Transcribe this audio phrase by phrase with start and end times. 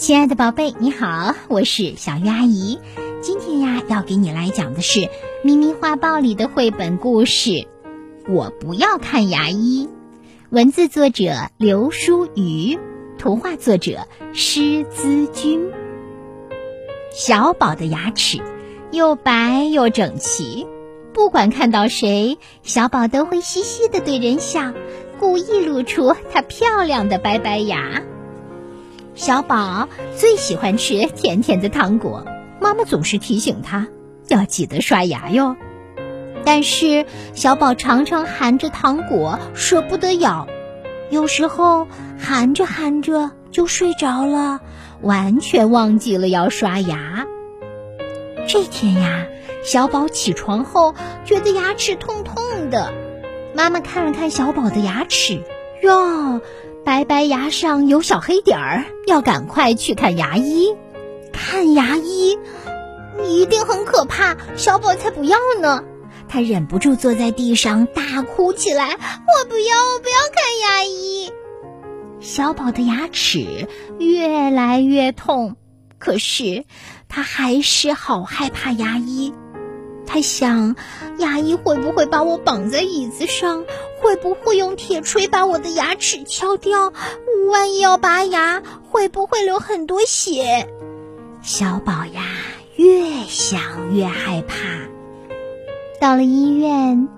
[0.00, 2.80] 亲爱的宝贝，你好，我是小鱼阿姨。
[3.20, 5.00] 今天呀，要给你来讲的是
[5.44, 7.50] 《咪咪画报》里的绘本故事
[8.26, 9.90] 《我不要看牙医》。
[10.48, 12.78] 文字作者刘淑瑜，
[13.18, 15.70] 图画作者施资君。
[17.12, 18.40] 小宝的牙齿
[18.92, 20.66] 又白又整齐，
[21.12, 24.72] 不管看到谁，小宝都会嘻嘻的对人笑，
[25.18, 28.00] 故意露出他漂亮的白白牙。
[29.20, 32.24] 小宝最喜欢吃甜甜的糖果，
[32.58, 33.86] 妈妈总是提醒他
[34.28, 35.56] 要记得刷牙哟。
[36.42, 37.04] 但是
[37.34, 40.46] 小宝常常含着糖果舍不得咬，
[41.10, 41.86] 有时候
[42.18, 44.60] 含着含着就睡着了，
[45.02, 47.26] 完全忘记了要刷牙。
[48.48, 49.26] 这天呀，
[49.62, 50.94] 小宝起床后
[51.26, 52.90] 觉得牙齿痛痛的，
[53.54, 55.42] 妈妈看了看小宝的牙齿，
[55.82, 56.40] 哟。
[56.84, 60.74] 白白牙上有小黑点儿，要赶快去看牙医。
[61.32, 62.38] 看牙医，
[63.24, 65.84] 一定很可怕，小宝才不要呢。
[66.28, 71.32] 他忍不住坐在地上大哭起来：“我不要，我不要看牙医。”
[72.20, 73.68] 小宝的牙齿
[73.98, 75.56] 越来越痛，
[75.98, 76.64] 可是
[77.08, 79.32] 他还是好害怕牙医。
[80.12, 80.74] 他想，
[81.18, 83.64] 牙医会不会把我绑在椅子上？
[84.02, 86.92] 会不会用铁锤把我的牙齿敲掉？
[87.48, 90.68] 万一要拔牙，会不会流很多血？
[91.42, 92.24] 小宝呀，
[92.74, 94.56] 越想越害怕。
[96.00, 97.08] 到了医院，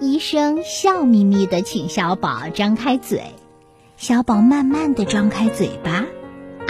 [0.00, 3.22] 医生笑眯眯的请小宝张开嘴。
[3.98, 6.06] 小宝慢慢的张开嘴巴，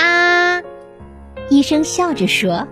[0.02, 0.62] 啊！
[1.48, 2.66] 医生笑着说：“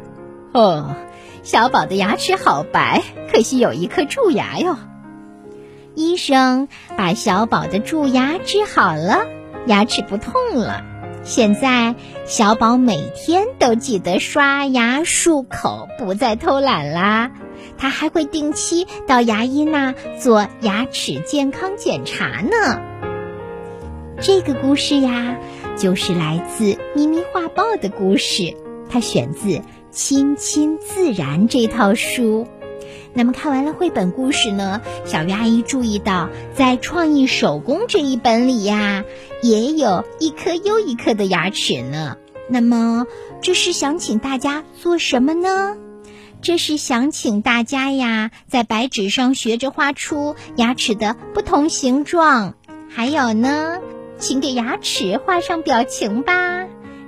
[0.60, 0.96] 哦。”
[1.44, 4.76] 小宝的牙齿好白，可惜有一颗蛀牙哟。
[5.94, 9.22] 医生把小宝的蛀牙治好了，
[9.66, 10.82] 牙齿不痛了。
[11.24, 11.94] 现在
[12.26, 17.30] 小宝每天都记得刷牙漱口，不再偷懒啦。
[17.76, 22.80] 他还会定期到牙医那做牙齿健康检查呢。
[24.20, 25.38] 这个故事呀，
[25.76, 28.54] 就是来自《咪咪画报》的故事，
[28.90, 29.62] 它选自。
[29.90, 32.46] 亲亲自然这套书，
[33.14, 34.80] 那么看完了绘本故事呢？
[35.04, 39.04] 小鱼阿姨注意到，在创意手工这一本里呀，
[39.42, 42.16] 也有一颗又一颗的牙齿呢。
[42.48, 43.06] 那么
[43.42, 45.76] 这是想请大家做什么呢？
[46.40, 52.54] 这是想请大家呀，在白纸上学着画出牙齿的不同形状，
[52.88, 53.78] 还有呢，
[54.18, 56.57] 请给牙齿画上表情吧。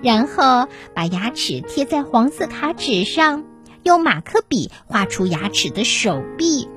[0.03, 3.45] 然后把牙齿贴在黄色卡纸上，
[3.83, 6.69] 用马克笔画出牙齿的手臂，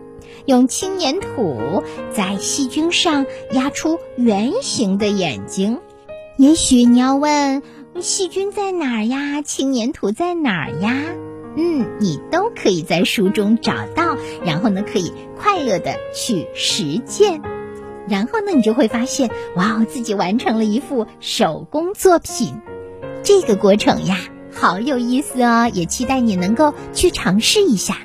[0.46, 5.80] 用轻粘土在细菌上压出圆形的眼睛。
[6.38, 7.62] 也许你要问，
[8.00, 9.42] 细菌在哪儿呀？
[9.42, 10.94] 轻粘土在哪儿呀？
[11.56, 17.42] 嗯，你都可以在书中找到，然后呢，可以快乐的去实践。
[18.10, 22.56] 然后呢，你就会发现，哇哦，自己完成了一幅手工作品。
[23.24, 24.18] 这个过程呀，
[24.54, 25.70] 好有意思哦！
[25.74, 27.98] 也期待你能够去尝试一下。